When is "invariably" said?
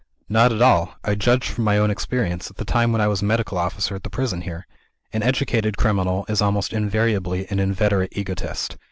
6.73-7.45